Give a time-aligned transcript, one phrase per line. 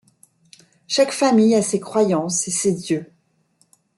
[0.87, 3.13] Chaque famille a ses croyances et ses dieux.